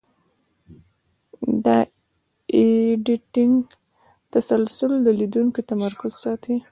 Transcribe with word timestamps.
د 1.65 1.67
ایډیټینګ 2.55 3.61
تسلسل 4.33 4.91
د 5.05 5.07
لیدونکي 5.19 5.61
تمرکز 5.69 6.13
ساتي. 6.23 6.55